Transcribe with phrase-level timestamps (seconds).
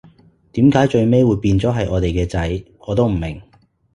[0.53, 3.39] 點解最尾會變咗係我哋嘅仔，我都唔明